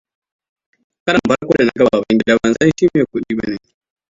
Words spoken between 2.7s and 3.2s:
shi mai